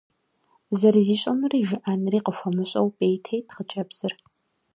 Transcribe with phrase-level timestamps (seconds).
[0.79, 4.13] Зэрызищӏынури жиӏэнури къыхуэмыщӏэу, пӏейтейт хъыджэбзыр.